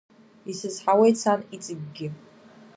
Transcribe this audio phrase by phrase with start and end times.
[0.51, 2.07] Исызҳауеит, сан, иҵегьгьы.